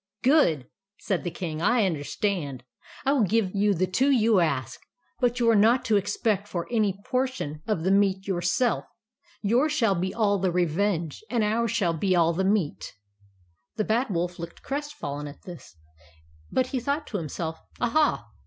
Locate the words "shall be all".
9.71-10.39, 11.69-12.33